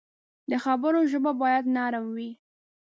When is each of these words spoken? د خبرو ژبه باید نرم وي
د 0.49 0.51
خبرو 0.63 0.99
ژبه 1.11 1.31
باید 1.41 1.65
نرم 1.75 2.05
وي 2.15 2.29